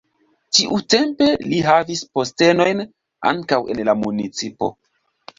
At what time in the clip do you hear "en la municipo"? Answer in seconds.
3.75-4.71